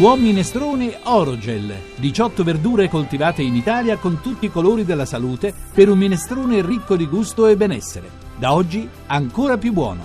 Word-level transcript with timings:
Buon 0.00 0.22
minestrone 0.22 0.98
Orogel. 1.02 1.76
18 1.96 2.42
verdure 2.42 2.88
coltivate 2.88 3.42
in 3.42 3.54
Italia 3.54 3.98
con 3.98 4.22
tutti 4.22 4.46
i 4.46 4.50
colori 4.50 4.86
della 4.86 5.04
salute 5.04 5.52
per 5.74 5.90
un 5.90 5.98
minestrone 5.98 6.64
ricco 6.64 6.96
di 6.96 7.06
gusto 7.06 7.46
e 7.46 7.54
benessere. 7.54 8.08
Da 8.38 8.54
oggi 8.54 8.88
ancora 9.08 9.58
più 9.58 9.74
buono. 9.74 10.00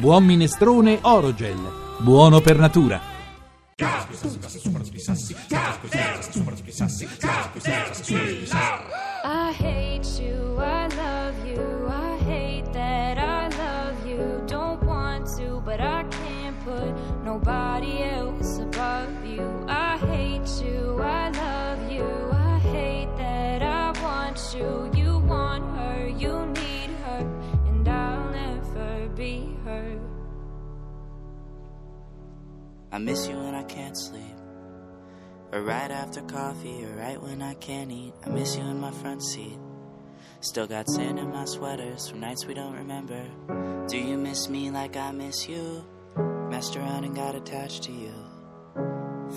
Buon 0.00 0.24
minestrone 0.24 0.98
Orogel. 1.02 1.58
Buono 1.98 2.40
per 2.40 2.56
natura. 2.56 2.98
I 9.26 9.52
hate 9.58 10.22
you, 10.22 10.54
nobody 17.24 17.98
else 17.98 18.03
I 32.94 32.98
miss 32.98 33.26
you 33.26 33.34
when 33.36 33.56
I 33.56 33.64
can't 33.64 33.96
sleep. 33.98 34.38
Or 35.50 35.62
right 35.62 35.90
after 35.90 36.20
coffee, 36.20 36.84
or 36.84 36.94
right 36.94 37.20
when 37.20 37.42
I 37.42 37.54
can't 37.54 37.90
eat. 37.90 38.14
I 38.24 38.28
miss 38.28 38.56
you 38.56 38.62
in 38.62 38.78
my 38.78 38.92
front 38.92 39.20
seat. 39.20 39.58
Still 40.38 40.68
got 40.68 40.88
sand 40.88 41.18
in 41.18 41.28
my 41.32 41.44
sweaters 41.44 42.08
from 42.08 42.20
nights 42.20 42.46
we 42.46 42.54
don't 42.54 42.76
remember. 42.76 43.26
Do 43.88 43.98
you 43.98 44.16
miss 44.16 44.48
me 44.48 44.70
like 44.70 44.96
I 44.96 45.10
miss 45.10 45.48
you? 45.48 45.84
Messed 46.48 46.76
around 46.76 47.02
and 47.02 47.16
got 47.16 47.34
attached 47.34 47.82
to 47.82 47.92
you. 47.92 48.14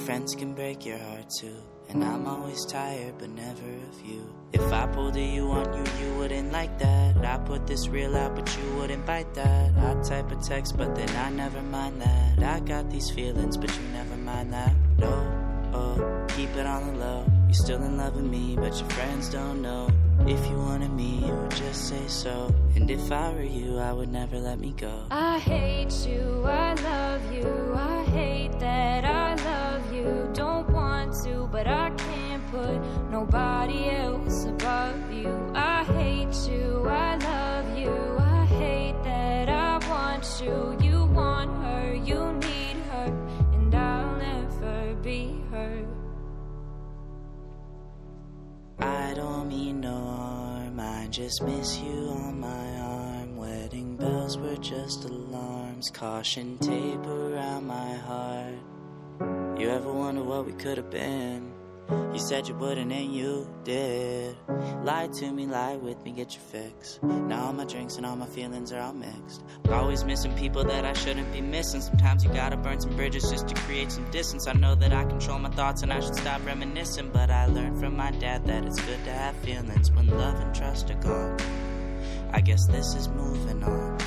Friends 0.05 0.35
can 0.35 0.53
break 0.53 0.85
your 0.85 0.99
heart 0.99 1.25
too. 1.39 1.57
And 1.89 2.03
I'm 2.03 2.27
always 2.27 2.65
tired, 2.65 3.15
but 3.17 3.29
never 3.29 3.69
of 3.89 4.01
you. 4.05 4.27
If 4.53 4.73
I 4.73 4.87
pulled 4.87 5.15
a 5.15 5.21
you 5.21 5.49
on 5.51 5.73
you, 5.73 6.05
you 6.05 6.15
wouldn't 6.17 6.51
like 6.51 6.77
that. 6.79 7.17
I 7.25 7.37
put 7.37 7.65
this 7.67 7.87
real 7.87 8.15
out, 8.15 8.35
but 8.35 8.57
you 8.57 8.75
wouldn't 8.75 9.05
bite 9.05 9.33
that. 9.35 9.71
I 9.77 10.01
type 10.01 10.31
a 10.31 10.35
text, 10.35 10.77
but 10.77 10.95
then 10.95 11.09
I 11.15 11.29
never 11.29 11.61
mind 11.61 12.01
that. 12.01 12.43
I 12.43 12.59
got 12.61 12.89
these 12.89 13.09
feelings, 13.09 13.57
but 13.57 13.69
you 13.75 13.83
never 13.93 14.15
mind 14.17 14.53
that. 14.53 14.73
No, 14.97 15.71
oh, 15.73 16.25
keep 16.29 16.49
it 16.55 16.65
on 16.65 16.87
the 16.87 16.99
low. 16.99 17.25
You're 17.45 17.53
still 17.53 17.81
in 17.83 17.97
love 17.97 18.15
with 18.15 18.25
me, 18.25 18.55
but 18.55 18.77
your 18.79 18.89
friends 18.89 19.29
don't 19.29 19.61
know. 19.61 19.89
If 20.25 20.45
you 20.49 20.57
wanted 20.57 20.91
me, 20.91 21.25
you 21.25 21.33
would 21.33 21.51
just 21.51 21.87
say 21.87 22.07
so. 22.07 22.53
And 22.75 22.89
if 22.89 23.11
I 23.11 23.31
were 23.31 23.43
you, 23.43 23.77
I 23.77 23.93
would 23.93 24.09
never 24.09 24.37
let 24.39 24.59
me 24.59 24.73
go. 24.75 25.05
I 25.11 25.39
hate 25.39 25.93
you, 26.05 26.43
I 26.45 26.73
love 26.73 27.31
you, 27.31 27.73
I 27.75 28.03
hate 28.05 28.59
that 28.59 29.05
I 29.05 29.35
love 29.35 29.93
you. 29.93 30.29
Don't 30.33 30.56
put 32.51 32.79
nobody 33.11 33.89
else 33.89 34.45
above 34.45 35.11
you. 35.11 35.51
I 35.53 35.83
hate 35.83 36.35
you, 36.49 36.85
I 36.87 37.15
love 37.17 37.77
you, 37.77 38.17
I 38.19 38.45
hate 38.45 39.03
that 39.03 39.49
I 39.49 39.77
want 39.89 40.25
you. 40.41 40.77
You 40.81 41.05
want 41.05 41.51
her, 41.63 41.93
you 41.93 42.33
need 42.33 42.77
her, 42.91 43.07
and 43.53 43.73
I'll 43.75 44.15
never 44.17 44.95
be 44.95 45.41
her. 45.51 45.85
I 48.79 49.13
don't 49.15 49.49
mean 49.49 49.81
no 49.81 49.95
harm, 49.95 50.79
I 50.79 51.07
just 51.09 51.41
miss 51.43 51.79
you 51.79 52.09
on 52.09 52.39
my 52.39 52.79
arm. 52.79 53.37
Wedding 53.37 53.97
bells 53.97 54.37
were 54.37 54.57
just 54.57 55.05
alarms, 55.05 55.89
caution 55.89 56.57
tape 56.59 57.05
around 57.05 57.67
my 57.67 57.95
heart. 57.95 58.55
You 59.59 59.69
ever 59.69 59.91
wonder 59.91 60.23
what 60.23 60.45
we 60.45 60.53
could 60.53 60.77
have 60.77 60.91
been? 60.91 61.56
You 61.89 62.19
said 62.19 62.47
you 62.47 62.55
wouldn't 62.55 62.91
and 62.91 63.13
you 63.13 63.47
did. 63.63 64.35
Lie 64.83 65.07
to 65.19 65.31
me, 65.31 65.45
lie 65.45 65.75
with 65.75 66.03
me, 66.03 66.11
get 66.11 66.33
your 66.33 66.41
fix. 66.41 66.99
Now 67.01 67.45
all 67.45 67.53
my 67.53 67.65
drinks 67.65 67.95
and 67.95 68.05
all 68.05 68.15
my 68.15 68.25
feelings 68.25 68.71
are 68.73 68.81
all 68.81 68.93
mixed. 68.93 69.43
Always 69.69 70.03
missing 70.03 70.35
people 70.35 70.63
that 70.65 70.83
I 70.83 70.93
shouldn't 70.93 71.31
be 71.31 71.41
missing. 71.41 71.81
Sometimes 71.81 72.23
you 72.23 72.31
gotta 72.31 72.57
burn 72.57 72.81
some 72.81 72.95
bridges 72.95 73.29
just 73.29 73.47
to 73.47 73.55
create 73.61 73.91
some 73.91 74.09
distance. 74.11 74.47
I 74.47 74.53
know 74.53 74.75
that 74.75 74.91
I 74.91 75.05
control 75.05 75.39
my 75.39 75.49
thoughts 75.51 75.83
and 75.83 75.93
I 75.93 75.99
should 75.99 76.15
stop 76.15 76.45
reminiscing. 76.45 77.11
But 77.11 77.29
I 77.29 77.45
learned 77.45 77.79
from 77.79 77.95
my 77.95 78.11
dad 78.11 78.45
that 78.47 78.65
it's 78.65 78.79
good 78.81 79.03
to 79.05 79.11
have 79.11 79.35
feelings 79.37 79.91
when 79.91 80.07
love 80.07 80.39
and 80.39 80.53
trust 80.53 80.89
are 80.89 80.95
gone. 80.95 81.37
I 82.33 82.41
guess 82.41 82.67
this 82.67 82.95
is 82.95 83.07
moving 83.07 83.63
on. 83.63 83.97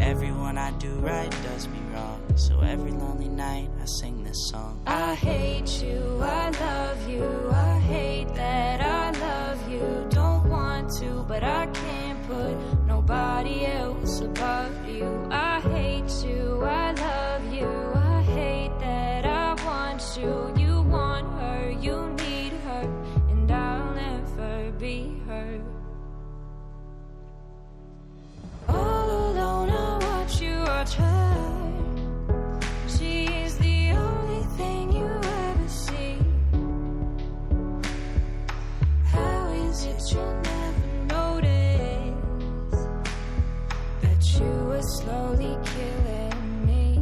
Everyone 0.00 0.58
I 0.58 0.70
do 0.78 0.90
right 1.00 1.30
does 1.42 1.68
me 1.68 1.78
wrong. 1.92 2.17
So 2.38 2.60
every 2.60 2.92
lonely 2.92 3.28
night 3.28 3.68
I 3.82 3.84
sing 3.84 4.22
this 4.22 4.48
song. 4.48 4.80
I 4.86 5.16
hate 5.16 5.82
you, 5.82 6.20
I 6.22 6.50
love 6.50 7.08
you, 7.10 7.50
I 7.50 7.80
hate 7.80 8.32
that 8.34 8.80
I 8.80 9.10
love 9.18 9.68
you. 9.68 10.06
Don't 10.10 10.48
want 10.48 10.88
to, 10.98 11.24
but 11.26 11.42
I 11.42 11.66
can't 11.66 12.28
put 12.28 12.54
nobody 12.86 13.66
else 13.66 14.20
above 14.20 14.57
How 39.78 39.84
is 39.84 40.10
it 40.10 40.12
you 40.12 40.22
never 40.42 41.06
notice 41.06 42.88
that 44.00 44.40
you 44.40 44.50
were 44.66 44.82
slowly 44.82 45.56
killing 45.62 46.66
me? 46.66 47.00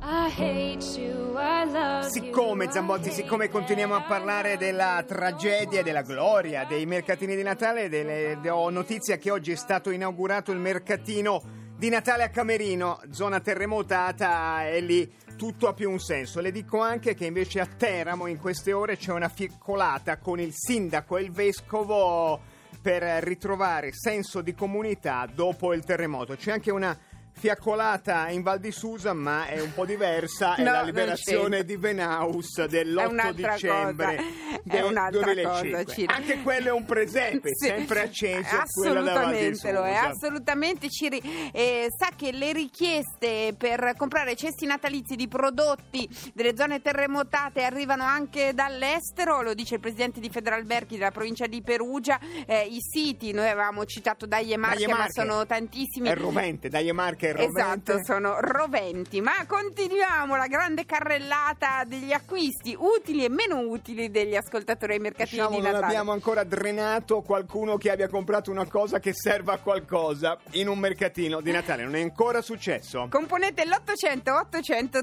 I 0.00 0.30
hate 0.30 0.84
you, 0.98 1.36
I 1.36 1.64
love 1.64 2.04
you. 2.04 2.10
Siccome 2.10 2.70
Zambotti, 2.70 3.10
siccome 3.10 3.50
continuiamo 3.50 3.94
a 3.94 4.02
parlare 4.02 4.56
della 4.56 5.04
tragedia, 5.06 5.82
della 5.82 6.00
gloria, 6.02 6.64
dei 6.64 6.86
mercatini 6.86 7.36
di 7.36 7.42
Natale, 7.42 7.90
delle- 7.90 8.38
ho 8.48 8.70
notizia 8.70 9.18
che 9.18 9.30
oggi 9.30 9.52
è 9.52 9.56
stato 9.56 9.90
inaugurato 9.90 10.50
il 10.50 10.58
mercatino 10.60 11.42
di 11.78 11.90
Natale 11.90 12.24
a 12.24 12.28
Camerino, 12.28 13.00
zona 13.10 13.38
terremotata, 13.38 14.68
e 14.68 14.80
lì 14.80 15.08
tutto 15.36 15.68
ha 15.68 15.74
più 15.74 15.88
un 15.88 16.00
senso. 16.00 16.40
Le 16.40 16.50
dico 16.50 16.80
anche 16.80 17.14
che 17.14 17.24
invece 17.24 17.60
a 17.60 17.66
Teramo 17.66 18.26
in 18.26 18.40
queste 18.40 18.72
ore 18.72 18.96
c'è 18.96 19.12
una 19.12 19.28
fiaccolata 19.28 20.18
con 20.18 20.40
il 20.40 20.52
sindaco 20.52 21.16
e 21.16 21.22
il 21.22 21.30
vescovo 21.30 22.40
per 22.82 23.02
ritrovare 23.22 23.92
senso 23.92 24.40
di 24.40 24.54
comunità 24.54 25.28
dopo 25.32 25.72
il 25.72 25.84
terremoto. 25.84 26.34
C'è 26.34 26.50
anche 26.50 26.72
una 26.72 26.98
fiaccolata 27.38 28.28
in 28.28 28.42
Val 28.42 28.58
di 28.58 28.70
Susa, 28.72 29.12
ma 29.14 29.46
è 29.46 29.60
un 29.60 29.72
po' 29.72 29.86
diversa, 29.86 30.54
è 30.56 30.62
No, 30.62 30.72
la 30.72 30.82
liberazione 30.82 31.64
di 31.64 31.76
Venaus 31.76 32.58
È 32.60 32.66
dell'8 32.66 33.08
un'altra 33.08 33.52
dicembre 33.54 34.16
cosa. 34.16 34.60
del 34.64 34.80
È 34.80 34.82
un'altra 34.82 35.22
2005. 35.32 35.84
cosa. 35.84 36.04
Anche 36.14 36.42
quello 36.42 36.68
è 36.68 36.72
un 36.72 36.84
presepe, 36.84 37.50
Sì, 37.54 37.66
sempre 37.68 38.00
acceso, 38.02 38.56
assolutamente 38.56 39.72
lo 39.72 39.84
è, 39.84 39.94
assolutamente 39.94 40.88
Ciri 40.90 41.20
eh, 41.52 41.86
sa 41.96 42.10
che 42.16 42.32
le 42.32 42.52
richieste 42.52 43.54
per 43.56 43.94
comprare 43.96 44.34
cesti 44.36 44.66
natalizi 44.66 45.14
di 45.16 45.28
prodotti 45.28 46.08
delle 46.34 46.56
zone 46.56 46.80
terremotate 46.80 47.62
arrivano 47.62 48.04
anche 48.04 48.52
dall'estero, 48.54 49.42
lo 49.42 49.54
dice 49.54 49.74
il 49.76 49.80
presidente 49.80 50.20
di 50.20 50.28
Federalberghi 50.30 50.96
della 50.96 51.10
provincia 51.10 51.46
di 51.46 51.62
Perugia, 51.62 52.18
Eh, 52.46 52.66
i 52.70 52.78
siti, 52.80 53.32
noi 53.32 53.48
avevamo 53.48 53.84
citato 53.84 54.26
Daglie 54.26 54.56
Marche, 54.56 54.78
Daglie 54.80 54.92
ma 54.92 54.98
Marche. 54.98 55.12
sono 55.12 55.46
tantissimi. 55.46 56.08
È 56.08 56.14
rovente, 56.16 56.68
dai 56.68 56.90
Marche 56.92 57.27
è 57.28 57.32
rovente. 57.32 57.60
Esatto, 57.60 58.04
sono 58.04 58.36
roventi, 58.40 59.20
ma 59.20 59.44
continuiamo 59.46 60.36
la 60.36 60.46
grande 60.46 60.84
carrellata 60.84 61.84
degli 61.86 62.12
acquisti 62.12 62.76
utili 62.78 63.24
e 63.24 63.28
meno 63.28 63.58
utili 63.60 64.10
degli 64.10 64.34
ascoltatori 64.36 64.94
ai 64.94 64.98
mercatini 64.98 65.36
Diciamo 65.36 65.56
di 65.56 65.62
non 65.62 65.72
Natale. 65.72 65.86
abbiamo 65.86 66.12
ancora 66.12 66.44
drenato 66.44 67.20
qualcuno 67.22 67.76
che 67.76 67.90
abbia 67.90 68.08
comprato 68.08 68.50
una 68.50 68.66
cosa 68.66 68.98
che 68.98 69.12
serva 69.12 69.54
a 69.54 69.58
qualcosa 69.58 70.38
in 70.52 70.68
un 70.68 70.78
mercatino 70.78 71.40
di 71.40 71.52
Natale, 71.52 71.84
non 71.84 71.94
è 71.96 72.02
ancora 72.02 72.40
successo. 72.42 73.06
Componete 73.10 73.64
l'800 73.64 74.30
800 74.30 75.00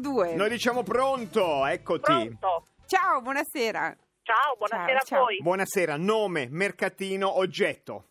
002. 0.00 0.34
Noi 0.34 0.48
diciamo 0.48 0.82
pronto, 0.82 1.66
eccoti. 1.66 2.02
Pronto? 2.02 2.64
Ciao, 2.86 3.20
buonasera. 3.20 3.96
Ciao, 4.22 4.56
buonasera 4.56 4.98
Ciao, 5.00 5.18
a 5.18 5.22
voi. 5.22 5.38
Buonasera, 5.42 5.96
nome, 5.96 6.48
mercatino, 6.50 7.38
oggetto. 7.38 8.09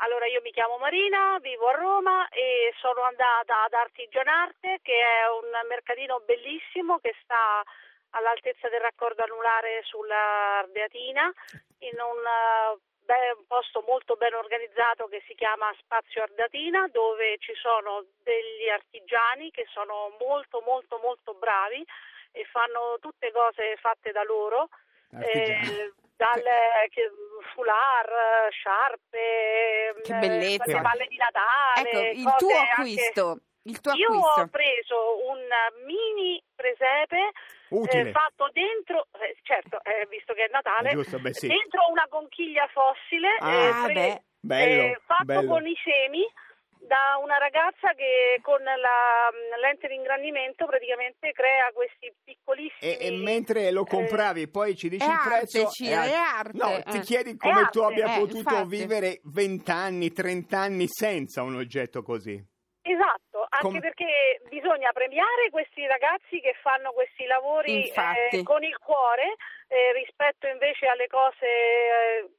Allora, 0.00 0.26
io 0.26 0.40
mi 0.42 0.52
chiamo 0.52 0.78
Marina, 0.78 1.38
vivo 1.40 1.66
a 1.68 1.72
Roma 1.72 2.28
e 2.28 2.72
sono 2.78 3.02
andata 3.02 3.64
ad 3.64 3.72
Artigianarte, 3.72 4.78
che 4.80 4.94
è 4.94 5.26
un 5.26 5.50
mercatino 5.68 6.20
bellissimo 6.20 7.00
che 7.00 7.16
sta 7.22 7.64
all'altezza 8.10 8.68
del 8.68 8.80
raccordo 8.80 9.24
anulare 9.24 9.82
sulla 9.82 10.58
Ardeatina, 10.58 11.32
in 11.78 11.98
un 11.98 12.22
eh, 12.22 12.78
be- 13.02 13.34
un 13.38 13.46
posto 13.48 13.82
molto 13.88 14.14
ben 14.14 14.34
organizzato 14.34 15.08
che 15.08 15.20
si 15.26 15.34
chiama 15.34 15.74
Spazio 15.80 16.22
Ardatina 16.22 16.86
dove 16.92 17.36
ci 17.38 17.54
sono 17.54 18.04
degli 18.22 18.68
artigiani 18.68 19.50
che 19.50 19.66
sono 19.72 20.14
molto 20.20 20.62
molto 20.64 20.98
molto 21.02 21.34
bravi 21.34 21.84
e 22.30 22.44
fanno 22.44 22.98
tutte 23.00 23.32
cose 23.32 23.76
fatte 23.78 24.12
da 24.12 24.22
loro. 24.22 24.68
Eh, 25.12 25.92
dal 26.16 26.42
che- 26.90 27.10
foulard, 27.54 28.50
sciarpe, 28.50 30.00
Che 30.02 30.14
eh, 30.14 30.18
bellezza. 30.18 30.64
le 30.76 30.80
palle 30.82 31.06
di 31.06 31.16
Natale. 31.16 31.88
Ecco, 31.90 32.18
il 32.18 32.24
cose 32.24 32.36
tuo 32.38 32.56
anche- 32.58 32.70
acquisto. 32.72 33.38
Il 33.62 33.80
tuo 33.80 33.92
Io 33.94 34.06
acquisto. 34.08 34.40
ho 34.40 34.46
preso 34.48 35.28
un 35.28 35.40
mini 35.84 36.42
presepe 36.54 37.32
eh, 37.70 38.10
fatto 38.12 38.48
dentro, 38.52 39.08
eh, 39.20 39.36
certo, 39.42 39.80
eh, 39.84 40.06
visto 40.08 40.32
che 40.32 40.44
è 40.46 40.48
Natale, 40.50 40.90
Eh, 40.90 40.92
giusto, 40.94 41.18
beh, 41.18 41.34
sì. 41.34 41.48
dentro 41.48 41.82
una 41.90 42.06
conchiglia 42.08 42.66
fossile 42.68 43.28
Ah, 43.40 43.52
eh, 43.52 43.72
pre- 43.84 43.92
beh. 43.92 44.22
Bello, 44.40 44.82
eh, 44.82 45.00
fatto 45.04 45.24
bello. 45.24 45.48
con 45.50 45.66
i 45.66 45.76
semi 45.84 46.24
da 46.88 47.20
una 47.22 47.36
ragazza 47.38 47.92
che 47.92 48.40
con 48.42 48.62
la 48.64 49.28
lente 49.60 49.86
di 49.86 49.94
ingrandimento 49.94 50.64
praticamente 50.66 51.30
crea 51.32 51.70
questi 51.72 52.12
piccolissimi 52.24 52.80
E, 52.80 52.96
e 53.06 53.10
mentre 53.12 53.70
lo 53.70 53.82
eh, 53.84 53.88
compravi, 53.88 54.48
poi 54.48 54.74
ci 54.74 54.88
dici 54.88 55.04
È 55.06 55.10
il 55.12 55.20
prezzo. 55.22 55.58
arte, 55.60 55.70
Ciro, 55.70 56.00
è 56.02 56.12
arte, 56.14 56.56
No, 56.56 56.76
eh. 56.78 56.82
ti 56.84 57.00
chiedi 57.00 57.32
È 57.32 57.36
come 57.36 57.68
tu 57.70 57.80
arte, 57.82 57.92
abbia 58.02 58.16
eh, 58.16 58.18
potuto 58.18 58.38
infatti. 58.56 58.68
vivere 58.68 59.20
20 59.22 59.70
anni, 59.70 60.10
30 60.12 60.58
anni 60.58 60.86
senza 60.88 61.42
un 61.42 61.56
oggetto 61.56 62.02
così. 62.02 62.42
Esatto, 62.80 63.44
anche 63.50 63.68
Com- 63.68 63.80
perché 63.80 64.40
bisogna 64.48 64.90
premiare 64.92 65.50
questi 65.50 65.86
ragazzi 65.86 66.40
che 66.40 66.54
fanno 66.62 66.92
questi 66.92 67.26
lavori 67.26 67.84
eh, 67.86 68.42
con 68.42 68.64
il 68.64 68.78
cuore 68.78 69.36
eh, 69.68 69.92
rispetto 69.92 70.46
invece 70.48 70.86
alle 70.86 71.06
cose, 71.06 72.32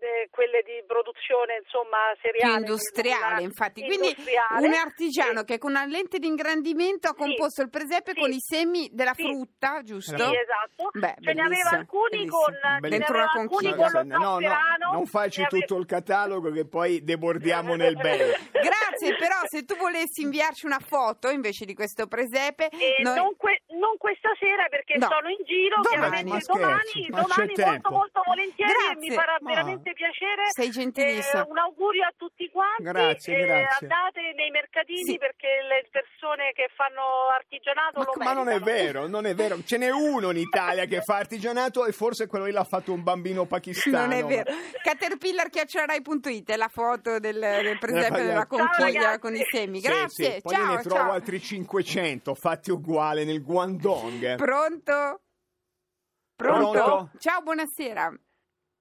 eh, 0.00 0.04
eh, 0.06 0.28
quelle 0.30 0.62
di 0.62 0.82
produzione 0.86 1.60
insomma 1.62 2.12
seriale. 2.22 2.58
industriale, 2.58 3.42
infatti. 3.42 3.82
Quindi 3.82 4.08
industriale. 4.08 4.66
un 4.66 4.72
artigiano 4.74 5.38
Sì. 5.40 5.44
che 5.44 5.58
con 5.58 5.70
una 5.70 5.84
lente 5.84 6.18
di 6.18 6.26
ingrandimento 6.26 7.08
ha 7.08 7.14
Sì. 7.14 7.20
composto 7.22 7.62
il 7.62 7.70
presepe 7.70 8.12
Sì. 8.14 8.20
con 8.20 8.30
i 8.32 8.38
semi 8.40 8.88
della 8.92 9.14
Sì. 9.14 9.22
frutta, 9.22 9.82
giusto? 9.82 10.16
Sì, 10.16 10.36
esatto. 10.36 10.90
Beh, 10.92 11.14
ce 11.20 11.32
ne 11.32 11.42
aveva 11.42 11.70
alcuni 11.70 12.08
bellissimo. 12.10 12.36
con, 12.38 12.54
ce 12.54 12.78
ne 12.80 12.88
Dentro 12.88 13.14
aveva 13.14 13.30
una 13.32 13.40
alcuni 13.42 13.68
conchiglia. 13.70 13.90
con 13.90 14.08
lo 14.08 14.16
no, 14.16 14.24
no, 14.38 14.40
zafferano. 14.48 14.92
non 14.92 15.06
facci 15.06 15.40
ave- 15.42 15.48
tutto 15.58 15.76
il 15.78 15.86
catalogo 15.86 16.50
che 16.50 16.66
poi 16.66 17.02
debordiamo 17.02 17.74
nel 17.76 17.96
bene. 17.96 18.24
Grazie, 18.52 19.16
però 19.16 19.36
se 19.46 19.64
tu 19.64 19.76
volessi 19.76 20.22
inviarci 20.22 20.66
una 20.66 20.78
foto 20.80 21.28
invece 21.30 21.64
di 21.64 21.74
questo 21.74 22.06
presepe, 22.06 22.68
E 22.68 23.02
noi- 23.02 23.14
non, 23.16 23.36
que- 23.36 23.62
non 23.78 23.96
questa 23.98 24.30
sera 24.38 24.66
perché 24.68 24.96
No. 24.96 25.08
sono 25.08 25.28
in 25.28 25.42
giro, 25.44 25.76
Domani. 25.82 26.24
Ma 26.30 26.38
domani, 26.46 27.06
ma 27.10 27.20
domani 27.22 27.52
molto 27.56 27.90
molto 27.90 28.20
volentieri 28.24 28.70
e 28.70 28.74
Grazie. 28.74 28.96
mi 29.00 29.10
farà 29.14 29.36
Ma- 29.40 29.50
veramente 29.50 29.92
piacere. 29.92 30.42
Sei 30.50 30.70
gentilissima. 30.70 31.44
Eh, 31.44 31.50
un 31.50 31.58
augurio 31.58 32.04
a 32.04 32.12
tutti 32.16 32.48
quanti. 32.50 32.82
Grazie, 32.82 33.36
eh, 33.36 33.46
grazie. 33.46 33.86
Andate 33.86 34.20
nei 34.34 34.50
mercatini 34.50 35.04
Sì. 35.04 35.18
perché 35.18 35.48
le 35.68 35.86
persone 35.90 36.52
che 36.54 36.68
fanno 36.74 37.28
artigianato 37.34 37.98
Ma, 38.00 38.04
lo 38.04 38.12
ma 38.24 38.32
non 38.32 38.48
è 38.48 38.58
vero, 38.60 39.06
non 39.06 39.26
è 39.26 39.34
vero. 39.34 39.56
Ce 39.64 39.76
n'è 39.76 39.90
uno 39.90 40.30
in 40.30 40.38
Italia 40.38 40.84
che 40.86 41.00
fa 41.02 41.16
artigianato 41.16 41.84
e 41.86 41.92
forse 41.92 42.26
quello 42.26 42.44
lì 42.46 42.52
l'ha 42.52 42.64
fatto 42.64 42.92
un 42.92 43.02
bambino 43.02 43.44
pakistano. 43.46 43.98
non 44.06 44.12
è 44.12 44.24
vero. 44.24 44.52
Caterpillar.it 44.82 46.50
è 46.50 46.56
la 46.56 46.68
foto 46.68 47.18
del, 47.18 47.38
del 47.38 47.78
presepe 47.78 48.06
Ciao, 48.16 48.24
della 48.26 48.46
conchiglia 48.46 49.18
con 49.18 49.34
i 49.34 49.44
semi. 49.50 49.80
Sì, 49.80 49.86
Grazie, 49.88 50.32
sì, 50.36 50.40
Poi 50.42 50.54
ciao, 50.54 50.74
ne 50.76 50.82
trovo 50.82 50.96
ciao. 51.00 51.12
altri 51.12 51.40
500 51.40 52.34
fatti 52.34 52.70
uguali 52.70 53.24
nel 53.24 53.42
Guangdong. 53.74 54.36
Pronto? 54.36 55.20
Pronto? 56.36 56.70
Pronto? 56.70 57.10
Ciao, 57.18 57.40
buonasera. 57.42 58.12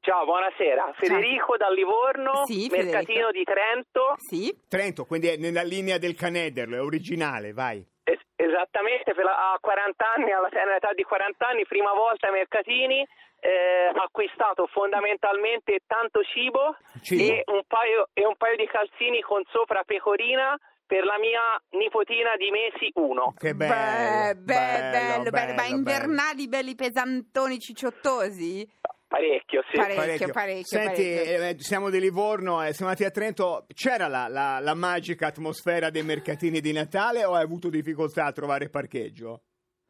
Ciao, 0.02 0.24
buonasera. 0.26 0.94
Federico 0.98 1.58
da 1.58 1.70
Livorno, 1.70 2.46
Sì, 2.46 2.68
mercatino 2.70 3.28
Federico. 3.28 3.32
di 3.32 3.44
Trento. 3.44 4.14
Sì? 4.18 4.56
Trento, 4.70 5.06
quindi 5.06 5.30
è 5.30 5.38
nella 5.38 5.64
linea 5.64 5.98
del 5.98 6.14
Canederlo, 6.16 6.76
è 6.76 6.82
originale, 6.82 7.54
vai. 7.54 7.84
Es- 8.04 8.22
esattamente, 8.36 9.16
per 9.16 9.24
la- 9.24 9.54
a 9.54 9.58
40 9.60 10.06
anni, 10.14 10.32
alla 10.32 10.50
tenera 10.50 10.76
età 10.76 10.94
di 10.94 11.02
40 11.02 11.48
anni, 11.48 11.66
prima 11.66 11.92
volta 11.94 12.28
ai 12.28 12.34
mercatini, 12.34 13.04
eh, 13.40 13.92
acquistato 13.96 14.68
fondamentalmente 14.68 15.80
tanto 15.88 16.22
cibo, 16.24 16.78
Cibo. 17.02 17.24
E, 17.24 17.44
un 17.48 17.64
paio, 17.68 18.10
e 18.14 18.26
un 18.28 18.36
paio 18.38 18.58
di 18.58 18.68
calzini 18.68 19.22
con 19.22 19.42
sopra 19.50 19.84
pecorina 19.84 20.56
per 20.86 21.04
la 21.04 21.18
mia 21.20 21.42
nipotina 21.80 22.36
di 22.38 22.50
mesi 22.52 22.90
1. 22.94 23.34
Che 23.38 23.54
Beh, 23.54 23.68
bello, 23.68 24.42
beh, 24.42 24.54
bello, 24.54 25.30
bello, 25.30 25.54
Ma 25.54 25.62
bello. 25.64 25.76
invernali 25.76 26.48
belli 26.48 26.76
pesantoni 26.76 27.60
cicciottosi? 27.60 28.70
Parecchio, 29.08 29.64
sì. 29.72 29.78
Parecchio, 29.78 30.30
parecchio, 30.32 30.64
Senti, 30.66 31.04
parecchio. 31.04 31.46
eh, 31.48 31.56
siamo 31.60 31.90
di 31.90 32.00
Livorno, 32.00 32.62
eh, 32.64 32.74
siamo 32.74 32.92
andati 32.92 33.08
a 33.08 33.12
Trento. 33.12 33.66
C'era 33.74 34.08
la, 34.08 34.28
la- 34.28 34.60
la 34.60 34.74
magica 34.74 35.28
atmosfera 35.28 35.90
dei 35.90 36.04
mercatini 36.04 36.60
di 36.60 36.74
Natale 36.74 37.24
o 37.24 37.34
hai 37.34 37.44
avuto 37.44 37.70
difficoltà 37.70 38.26
a 38.26 38.32
trovare 38.32 38.70
parcheggio? 38.70 39.42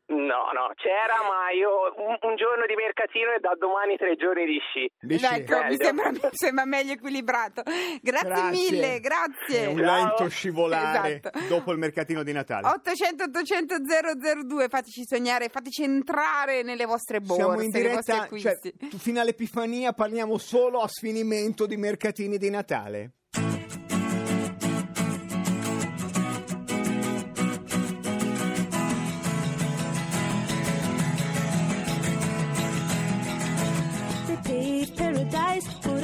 No, 0.07 0.51
no, 0.53 0.69
c'era, 0.75 1.17
ma 1.25 1.49
io 1.49 1.89
un, 1.97 2.15
un 2.21 2.35
giorno 2.35 2.67
di 2.67 2.75
mercatino 2.75 3.33
e 3.33 3.39
da 3.39 3.55
domani 3.57 3.97
tre 3.97 4.15
giorni 4.15 4.45
di 4.45 4.59
sci. 4.59 4.87
Dici? 4.99 5.25
Ecco, 5.25 5.63
mi 5.63 5.77
sembra, 5.77 6.11
mi 6.11 6.19
sembra 6.31 6.65
meglio 6.65 6.91
equilibrato. 6.93 7.63
Grazie, 7.63 8.29
Grazie. 8.29 8.51
mille, 8.51 8.99
grazie. 8.99 9.63
È 9.63 9.65
un 9.65 9.77
Ciao. 9.79 9.95
lento 9.95 10.29
scivolare 10.29 11.15
Esatto. 11.15 11.39
dopo 11.47 11.71
il 11.71 11.79
mercatino 11.79 12.21
di 12.21 12.33
Natale. 12.33 12.67
800 12.67 13.23
800 13.23 13.75
002 14.45 14.67
fateci 14.69 15.05
sognare, 15.05 15.49
fateci 15.49 15.81
entrare 15.83 16.61
nelle 16.61 16.85
vostre 16.85 17.19
borse, 17.19 17.41
Siamo 17.41 17.61
in 17.61 17.71
diretta, 17.71 18.27
cioè, 18.37 18.59
fino 18.99 19.19
all'Epifania 19.19 19.91
parliamo 19.93 20.37
solo 20.37 20.81
a 20.81 20.87
sfinimento 20.87 21.65
di 21.65 21.77
mercatini 21.77 22.37
di 22.37 22.49
Natale. 22.51 23.11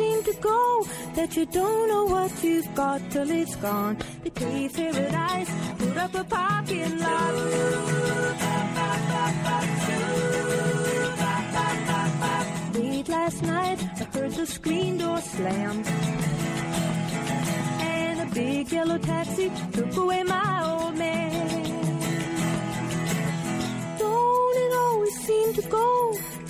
Seem 0.00 0.22
to 0.30 0.34
go 0.40 0.60
that 1.16 1.30
you 1.36 1.44
don't 1.60 1.86
know 1.92 2.04
what 2.14 2.32
you've 2.44 2.70
got 2.74 2.98
till 3.12 3.30
it's 3.40 3.56
gone. 3.56 3.94
They 4.22 4.30
pave 4.30 4.72
paradise, 4.72 5.50
put 5.80 5.96
up 6.04 6.14
a 6.22 6.24
parking 6.24 6.94
lot. 7.04 7.32
Late 12.74 13.08
last 13.18 13.40
night, 13.42 13.80
I 14.02 14.04
heard 14.14 14.32
the 14.40 14.46
screen 14.56 14.92
door 15.02 15.20
slam. 15.32 15.76
And 17.94 18.16
a 18.26 18.28
big 18.40 18.72
yellow 18.72 18.98
taxi 18.98 19.46
took 19.74 19.92
away 20.02 20.22
my 20.22 20.50
old 20.70 20.94
man. 20.96 21.39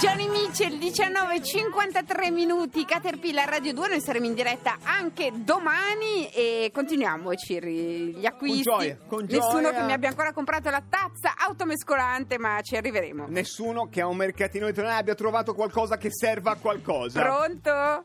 Johnny 0.00 0.28
Mitchell 0.28 0.78
19.53 0.78 2.32
minuti 2.32 2.84
Caterpillar 2.84 3.48
Radio 3.48 3.72
2 3.72 3.88
noi 3.88 4.00
saremo 4.00 4.26
in 4.26 4.34
diretta 4.34 4.78
anche 4.84 5.30
domani 5.34 6.28
e 6.32 6.70
continuiamo 6.72 7.34
Ciri 7.34 8.14
gli 8.14 8.26
acquisti 8.26 8.62
Con 8.64 8.78
gioia, 8.78 8.96
con 9.08 9.24
nessuno 9.28 9.62
gioia. 9.62 9.72
che 9.72 9.82
mi 9.84 9.92
abbia 9.92 10.08
ancora 10.10 10.32
comprato 10.32 10.70
la 10.70 10.82
tazza 10.88 11.34
automescolante 11.38 12.38
ma 12.38 12.60
ci 12.60 12.76
arriveremo 12.76 13.26
Nessuno 13.28 13.88
che 13.88 14.00
a 14.00 14.06
un 14.06 14.16
mercatino 14.16 14.66
di 14.66 14.72
Tonale 14.72 14.98
abbia 15.00 15.14
trovato 15.14 15.54
qualcosa 15.54 15.96
che 15.96 16.10
serva 16.12 16.52
a 16.52 16.56
qualcosa. 16.56 17.20
pronto? 17.20 18.04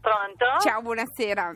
Pronto? 0.00 0.44
ciao 0.60 0.82
buonasera 0.82 1.52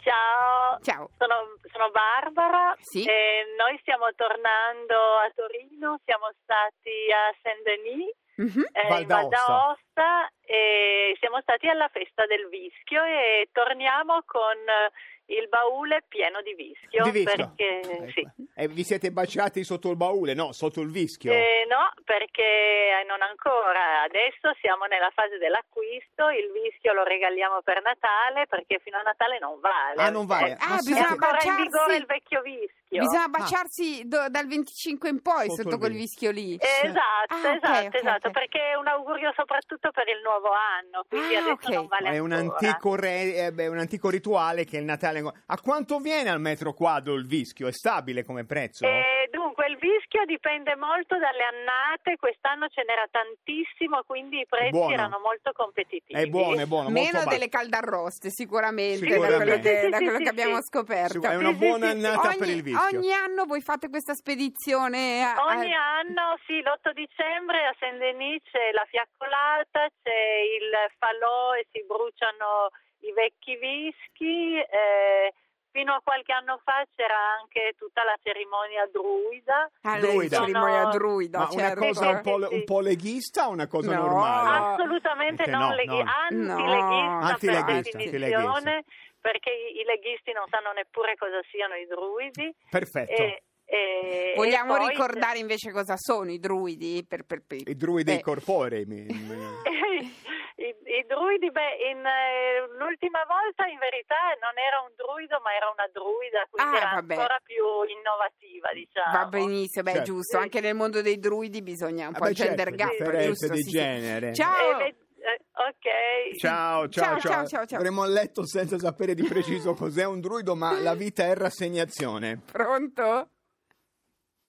Ciao. 0.00 0.78
Ciao. 0.82 1.10
Sono, 1.18 1.34
sono 1.66 1.90
Barbara 1.90 2.74
Sì. 2.78 3.02
e 3.04 3.42
noi 3.58 3.76
stiamo 3.82 4.06
tornando 4.14 4.94
a 5.18 5.28
Torino, 5.34 5.98
siamo 6.06 6.30
stati 6.40 7.10
a 7.10 7.34
Saint-Denis, 7.42 8.14
Mhm. 8.42 8.64
eh, 8.72 8.88
Val 8.88 9.04
d'Aosta. 9.06 10.30
e 10.42 11.14
siamo 11.20 11.40
stati 11.42 11.68
alla 11.68 11.88
festa 11.92 12.24
del 12.26 12.48
vischio 12.48 13.04
e 13.04 13.48
torniamo 13.52 14.22
con 14.24 14.56
eh, 14.56 15.34
il 15.36 15.46
baule 15.48 16.02
pieno 16.08 16.40
di 16.42 16.54
vischio. 16.54 17.04
Di 17.04 17.10
vischio. 17.10 17.52
Perché, 17.54 17.80
Ecco. 17.82 18.10
sì. 18.10 18.26
E 18.56 18.66
vi 18.68 18.82
siete 18.82 19.12
baciati 19.12 19.62
sotto 19.62 19.90
il 19.90 19.96
baule? 19.96 20.34
No, 20.34 20.50
sotto 20.52 20.80
il 20.80 20.90
vischio. 20.90 21.30
Eh, 21.32 21.66
no, 21.68 21.92
perché 22.04 23.04
non 23.06 23.22
ancora. 23.22 24.02
Adesso 24.02 24.56
siamo 24.60 24.86
nella 24.86 25.10
fase 25.14 25.38
dell'acquisto, 25.38 26.30
il 26.30 26.50
vischio 26.50 26.92
lo 26.94 27.04
regaliamo 27.04 27.62
per 27.62 27.80
Natale 27.82 28.46
perché 28.48 28.80
fino 28.82 28.98
a 28.98 29.02
Natale 29.02 29.38
non 29.38 29.60
vale. 29.60 30.02
Ah, 30.02 30.10
non 30.10 30.26
vale. 30.26 30.56
Ah, 30.58 30.68
Ma 30.70 30.74
È 30.78 30.82
bisogna 30.82 31.08
ancora 31.08 31.38
in 31.44 31.56
vigore 31.62 31.96
il 31.96 32.06
vecchio 32.06 32.40
vischio. 32.42 32.98
bisogna 32.98 33.28
baciarsi 33.28 34.02
do- 34.08 34.28
dal 34.30 34.46
25 34.48 35.08
in 35.10 35.22
poi 35.22 35.46
Sotto 35.48 35.62
sotto, 35.62 35.78
quel 35.78 35.92
vischio. 35.92 36.32
lì 36.32 36.56
Eh, 36.56 36.86
Esatto, 36.88 37.34
Ah, 37.46 37.54
esatto, 37.54 37.86
ok, 37.86 37.94
esatto, 37.94 38.29
ok. 38.30 38.32
perché 38.32 38.70
è 38.70 38.74
un 38.74 38.86
augurio 38.86 39.32
soprattutto 39.36 39.90
per 39.90 40.08
il 40.08 40.20
nuovo 40.22 40.48
anno, 40.50 41.04
quindi 41.08 41.34
Ah, 41.34 41.40
adesso 41.40 41.68
ok. 41.68 41.74
non 41.74 41.86
vale 41.86 42.10
È 42.10 42.18
un, 42.18 42.32
antico 42.32 42.94
re- 42.94 43.34
eh, 43.46 43.52
beh, 43.52 43.66
un 43.66 43.78
antico 43.78 44.08
rituale 44.08 44.64
che 44.64 44.78
il 44.78 44.84
Natale. 44.84 45.20
A 45.20 45.60
quanto 45.60 45.98
viene 45.98 46.30
al 46.30 46.40
metro 46.40 46.72
quadro 46.72 47.14
il 47.14 47.26
vischio? 47.26 47.68
È 47.68 47.72
stabile 47.72 48.24
come 48.24 48.44
prezzo? 48.44 48.86
Eh, 48.86 49.19
dunque, 49.30 49.66
il 49.68 49.76
vischio 49.78 50.24
dipende 50.26 50.74
molto 50.76 51.16
dalle 51.18 51.42
annate, 51.44 52.16
quest'anno 52.16 52.68
ce 52.68 52.82
n'era 52.86 53.06
tantissimo, 53.10 54.02
quindi 54.04 54.40
i 54.40 54.46
prezzi 54.46 54.70
buono. 54.70 54.92
erano 54.92 55.18
molto 55.20 55.52
competitivi. 55.52 56.18
È 56.20 56.26
buono, 56.26 56.60
è 56.60 56.66
buono. 56.66 56.90
meno 56.90 57.24
delle 57.24 57.48
caldarroste 57.48 58.30
sicuramente, 58.30 59.06
Sicuramente. 59.06 59.36
da 59.38 59.44
quello 59.44 59.60
che, 59.62 59.80
Sì, 59.80 59.88
da 59.88 59.96
quello 59.98 60.16
sì, 60.18 60.22
che 60.24 60.28
abbiamo 60.28 60.56
sì. 60.56 60.62
scoperto 60.64 61.20
È 61.22 61.36
una 61.36 61.52
buona 61.52 61.88
annata 61.90 62.28
ogni, 62.28 62.36
per 62.38 62.48
il 62.48 62.62
vischio. 62.62 62.98
ogni 62.98 63.12
anno 63.12 63.44
voi 63.46 63.60
fate 63.62 63.88
questa 63.88 64.14
spedizione 64.14 65.22
a- 65.22 65.34
a- 65.34 65.44
Ogni 65.56 65.72
anno, 65.74 66.36
sì, 66.46 66.60
l'8 66.60 66.92
dicembre 66.92 67.64
a 67.66 67.74
Saint-Denis 67.78 68.42
c'è 68.50 68.70
la 68.72 68.84
fiaccolata, 68.88 69.88
c'è 70.02 70.20
il 70.58 70.70
falò 70.98 71.54
e 71.54 71.66
si 71.72 71.82
bruciano 71.86 72.68
i 73.00 73.12
vecchi 73.12 73.56
vischi. 73.56 74.58
eh, 74.58 75.32
fino 75.70 75.94
a 75.94 76.00
qualche 76.02 76.32
anno 76.32 76.58
fa 76.64 76.84
c'era 76.94 77.16
anche 77.40 77.74
tutta 77.78 78.02
la 78.04 78.16
cerimonia 78.22 78.88
druida. 78.90 79.70
alla 79.82 79.98
Druida. 80.00 80.36
cerimonia 80.38 80.80
Sono- 80.82 80.90
druida 80.92 81.38
Ma 81.38 81.48
una 81.50 81.60
certo. 81.68 81.80
cosa 81.86 82.08
un 82.10 82.20
po', 82.22 82.36
un 82.50 82.64
po' 82.64 82.80
leghista 82.80 83.48
o 83.48 83.50
una 83.50 83.66
cosa 83.66 83.94
No. 83.94 84.02
normale? 84.02 84.74
Assolutamente 84.74 85.44
Perché 85.44 85.50
non 85.58 85.68
no, 85.68 85.74
leghi- 85.74 86.02
no. 86.02 86.10
antileghista 86.10 87.26
Antileghista, 87.30 87.64
per 87.64 87.74
antileghista. 87.74 87.98
definizione, 87.98 88.84
perché 89.20 89.50
i, 89.50 89.84
leghisti 89.84 90.32
non 90.32 90.44
sanno 90.48 90.72
neppure 90.72 91.14
cosa 91.16 91.40
siano 91.50 91.74
i 91.74 91.86
druidi. 91.86 92.54
Perfetto. 92.70 93.22
E, 93.22 93.42
e- 93.66 94.32
vogliamo 94.36 94.74
e 94.74 94.78
poi- 94.78 94.88
ricordare 94.88 95.38
invece 95.38 95.70
cosa 95.70 95.94
sono 95.96 96.30
i 96.30 96.38
druidi 96.40 97.04
per, 97.06 97.22
per- 97.24 97.42
per- 97.46 97.68
I 97.68 97.76
druidi 97.76 98.14
Beh, 98.16 98.20
corporei. 98.22 98.84
mi- 98.86 99.04
mi- 99.06 99.28
I, 100.70 100.74
i 101.00 101.04
druidi, 101.06 101.50
beh, 101.50 101.74
in, 101.90 101.98
eh, 102.06 102.66
l'ultima 102.78 103.24
volta 103.26 103.66
in 103.66 103.78
verità 103.78 104.16
non 104.40 104.54
era 104.56 104.78
un 104.86 104.92
druido, 104.94 105.40
ma 105.42 105.50
era 105.54 105.68
una 105.70 105.88
druida, 105.90 106.46
quindi 106.48 106.76
Ah, 106.76 106.78
era 106.78 106.90
vabbè. 106.94 107.14
ancora 107.14 107.38
più 107.42 107.64
innovativa, 107.90 108.70
diciamo. 108.72 109.10
Va 109.12 109.24
benissimo, 109.26 109.82
beh, 109.82 109.92
Certo. 110.00 110.10
giusto. 110.12 110.38
Anche 110.38 110.60
nel 110.60 110.74
mondo 110.74 111.02
dei 111.02 111.18
druidi 111.18 111.62
bisogna 111.62 112.08
un 112.08 112.14
Ah, 112.14 112.18
po' 112.18 112.24
beh, 112.24 112.30
il 112.30 112.36
gender 112.36 112.68
certo, 112.70 112.76
gap, 112.76 112.90
differenze 112.90 113.28
giusto? 113.46 113.52
di 113.52 113.62
sì, 113.62 113.70
sì. 113.70 113.76
genere. 113.76 114.34
Ciao. 114.34 114.78
E 114.78 114.82
le- 114.84 114.96
eh, 115.20 115.40
ok. 115.52 116.36
Ciao, 116.38 116.88
ciao, 116.88 116.88
Ciao, 116.88 117.18
ciao. 117.18 117.20
ciao, 117.20 117.46
ciao, 117.46 117.66
ciao. 117.66 117.78
Avremmo 117.78 118.04
letto 118.06 118.46
senza 118.46 118.78
sapere 118.78 119.14
di 119.14 119.22
preciso 119.24 119.74
cos'è 119.74 120.04
un 120.06 120.20
druido, 120.20 120.54
ma 120.54 120.80
la 120.80 120.94
vita 120.94 121.24
è 121.24 121.34
rassegnazione. 121.34 122.40
Pronto? 122.50 123.28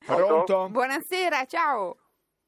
Pronto? 0.05 0.69
Buonasera, 0.69 1.45
ciao. 1.45 1.97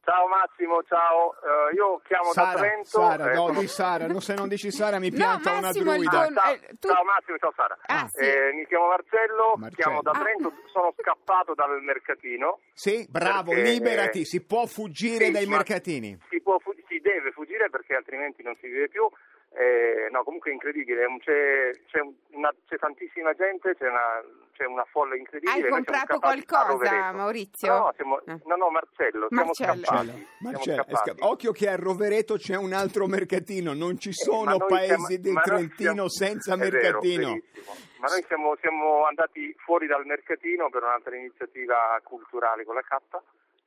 Ciao 0.05 0.27
Massimo, 0.27 0.83
ciao. 0.83 1.33
Eh, 1.71 1.75
io 1.75 2.01
chiamo 2.03 2.33
da 2.33 2.43
Sara, 2.51 2.59
Trento. 2.59 2.85
Sara, 2.89 3.31
eh, 3.31 3.35
no, 3.35 3.45
sono- 3.47 3.59
di 3.61 3.67
Sara. 3.67 4.07
No, 4.07 4.19
se 4.19 4.33
non 4.33 4.47
dici 4.49 4.69
Sara 4.69 4.99
mi 4.99 5.09
No, 5.09 5.15
pianta 5.15 5.51
una 5.51 5.61
Massimo, 5.61 5.93
il 5.93 5.97
druida. 6.03 6.25
tuo- 6.25 6.33
Ciao, 6.35 6.51
eh, 6.53 6.59
tu- 6.77 6.87
ciao 6.89 7.03
Massimo, 7.05 7.37
ciao 7.37 7.53
Sara. 7.55 7.77
Ah, 7.85 8.07
sì. 8.09 8.19
Eh, 8.19 8.51
mi 8.53 8.65
chiamo 8.67 8.87
Marcello, 8.87 9.53
Marcello. 9.55 9.69
chiamo 9.75 10.01
da 10.01 10.11
Ah. 10.11 10.19
Trento, 10.19 10.53
sono 10.73 10.93
scappato 10.99 11.53
dal 11.53 11.81
mercatino. 11.81 12.59
Sì, 12.73 13.07
bravo, 13.09 13.51
Perché- 13.53 13.69
liberati, 13.71 14.25
si 14.25 14.43
può 14.43 14.65
fuggire 14.65 15.25
Sì, 15.27 15.31
dai 15.31 15.45
mercatini. 15.45 16.19
Si, 16.29 16.41
può 16.41 16.59
fu- 16.59 16.75
si 16.85 16.99
deve 16.99 17.31
fuggire 17.31 17.69
perché 17.69 17.95
altrimenti 17.95 18.43
non 18.43 18.57
si 18.59 18.67
vive 18.67 18.89
più. 18.89 19.09
Eh, 19.55 20.09
no, 20.11 20.23
comunque 20.23 20.49
è 20.49 20.53
incredibile, 20.53 21.05
c'è, 21.19 21.69
c'è 21.87 21.99
una- 22.43 22.53
c'è 22.67 22.77
tantissima 22.77 23.33
gente, 23.33 23.75
c'è 23.75 23.87
una, 23.87 24.21
c'è 24.53 24.65
una 24.65 24.85
folla 24.91 25.15
incredibile. 25.15 25.65
Hai 25.65 25.69
comprato 25.69 26.19
qualcosa. 26.19 27.11
Maurizio? 27.13 27.73
No, 27.73 27.93
siamo- 27.95 28.21
Ah. 28.25 28.39
no, 28.45 28.55
no, 28.55 28.69
Marcello, 28.69 29.27
siamo 29.29 29.45
Marcello. 29.45 29.83
scappati. 29.83 30.27
Marcello, 30.39 30.59
siamo 30.63 30.83
Marcello, 30.89 31.15
sca- 31.17 31.27
occhio 31.27 31.51
che 31.51 31.69
a 31.69 31.75
Rovereto 31.75 32.35
c'è 32.35 32.55
un 32.55 32.73
altro 32.73 33.07
mercatino, 33.07 33.73
non 33.73 33.97
ci 33.97 34.09
Ma 34.09 34.13
sono 34.15 34.57
noi 34.57 34.67
paesi 34.67 34.93
siamo- 34.95 35.07
del 35.07 35.41
Trentino 35.41 36.07
siamo- 36.07 36.09
senza 36.09 36.55
vero, 36.55 36.71
mercatino. 36.71 37.27
verissimo. 37.29 37.75
ma 37.99 38.07
noi 38.09 38.23
siamo, 38.27 38.55
siamo 38.59 39.05
andati 39.05 39.55
fuori 39.59 39.87
dal 39.87 40.05
mercatino 40.05 40.69
per 40.69 40.83
un'altra 40.83 41.15
iniziativa 41.15 41.97
culturale 42.03 42.65
con 42.65 42.75
la 42.75 42.81
K, 42.81 42.97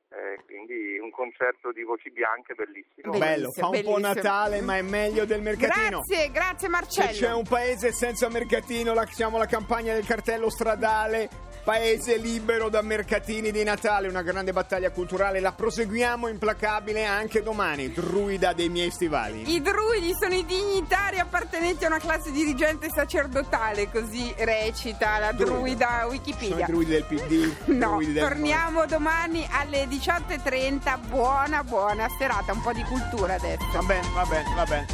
eh, 0.09 0.41
quindi 0.45 0.97
un 0.99 1.11
concerto 1.11 1.71
di 1.71 1.83
voci 1.83 2.09
bianche 2.11 2.53
bellissimo. 2.53 3.11
Bellissimo. 3.11 3.19
Bello, 3.19 3.51
fa 3.51 3.65
un 3.67 3.71
po' 3.71 3.93
bellissimo. 3.93 3.97
Natale, 3.99 4.61
ma 4.61 4.77
è 4.77 4.81
meglio 4.81 5.25
del 5.25 5.41
mercatino. 5.41 6.01
Grazie, 6.01 6.31
grazie 6.31 6.57
Se 6.59 6.69
Marcello. 6.69 7.11
c'è 7.11 7.33
un 7.33 7.43
paese 7.47 7.91
senza 7.91 8.29
mercatino, 8.29 8.93
lasciamo 8.93 9.37
la 9.37 9.45
campagna 9.45 9.93
del 9.93 10.05
cartello 10.05 10.49
stradale. 10.49 11.29
Paese 11.67 12.15
libero 12.15 12.69
da 12.69 12.81
mercatini 12.81 13.51
di 13.51 13.61
Natale, 13.61 14.07
una 14.07 14.21
grande 14.21 14.53
battaglia 14.53 14.89
culturale. 14.89 15.41
La 15.41 15.51
proseguiamo 15.51 16.29
implacabile 16.29 17.03
anche 17.03 17.43
domani. 17.43 17.91
Druida 17.91 18.53
dei 18.53 18.69
miei 18.69 18.89
stivali. 18.89 19.53
I 19.53 19.61
druidi 19.61 20.13
sono 20.17 20.33
i 20.33 20.45
dignitari 20.45 21.19
appartenenti 21.19 21.83
a 21.83 21.87
una 21.87 21.99
classe 21.99 22.31
dirigente 22.31 22.87
sacerdotale, 22.89 23.89
così 23.91 24.33
recita 24.37 25.17
la 25.19 25.33
Druida. 25.33 25.51
druida 25.57 25.87
Sono 25.99 26.13
i 26.13 26.15
Wikipedia. 26.15 26.65
druidi 26.67 26.91
del 26.91 27.03
PD. 27.03 27.55
No, 27.75 27.89
druidi 27.95 28.13
del- 28.13 28.23
torniamo 28.23 28.85
domani 28.85 29.45
alle 29.51 29.87
18.30. 29.87 30.99
Buona, 31.09 31.65
buona 31.65 32.07
serata. 32.17 32.53
Un 32.53 32.61
po' 32.61 32.71
di 32.71 32.83
cultura 32.83 33.33
adesso. 33.33 33.65
Va 33.73 33.81
bene, 33.81 34.07
va 34.13 34.23
bene, 34.23 34.53
va 34.55 34.63
bene. 34.63 34.85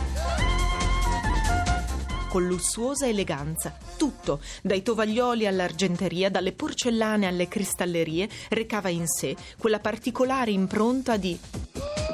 Con 2.34 2.48
lussuosa 2.48 3.06
eleganza. 3.06 3.78
Tutto, 3.96 4.42
dai 4.64 4.82
tovaglioli 4.82 5.46
all'argenteria, 5.46 6.32
dalle 6.32 6.52
porcellane 6.52 7.28
alle 7.28 7.48
cristallerie, 7.48 8.28
recava 8.50 8.90
in 8.90 9.06
sé 9.06 9.36
quella 9.56 9.78
particolare 9.78 10.50
impronta 10.50 11.16
di 11.18 11.40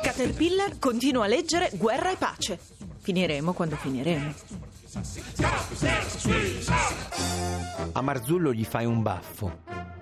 Caterpillar 0.04 0.78
continua 0.78 1.24
a 1.24 1.28
leggere 1.28 1.70
Guerra 1.72 2.12
e 2.12 2.18
pace. 2.18 2.60
Finiremo 2.98 3.54
quando 3.54 3.78
finiremo. 3.78 4.34
A 7.94 8.02
Marzullo 8.02 8.52
gli 8.52 8.66
fai 8.66 8.84
un 8.84 9.02
baffo. 9.02 10.00